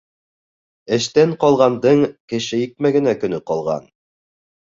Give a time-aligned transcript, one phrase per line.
[0.95, 2.01] Эштән ҡалғандың
[2.33, 3.85] кеше икмәгенә көнө ҡалған.